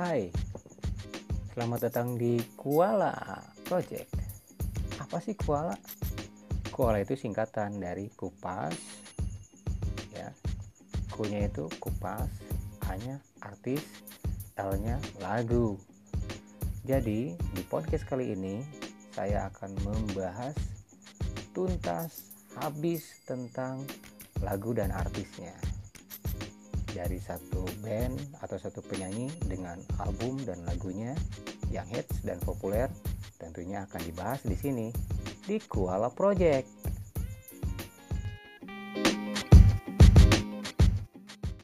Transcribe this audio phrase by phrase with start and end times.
[0.00, 0.32] Hai,
[1.52, 3.12] selamat datang di Kuala
[3.68, 4.08] Project.
[4.96, 5.76] Apa sih Kuala?
[6.72, 8.72] Kuala itu singkatan dari kupas,
[10.16, 10.32] ya.
[11.12, 12.32] Kunya itu kupas,
[12.88, 13.84] hanya artis,
[14.56, 15.76] L-nya lagu.
[16.88, 18.64] Jadi di podcast kali ini
[19.12, 20.56] saya akan membahas
[21.52, 23.84] tuntas habis tentang
[24.40, 25.52] lagu dan artisnya
[26.92, 31.14] dari satu band atau satu penyanyi dengan album dan lagunya
[31.70, 32.90] yang hits dan populer
[33.40, 34.88] tentunya akan dibahas di sini
[35.46, 36.79] di Kuala Project.